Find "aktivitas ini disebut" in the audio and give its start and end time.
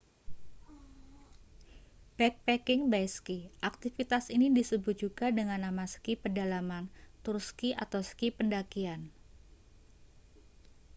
3.69-4.95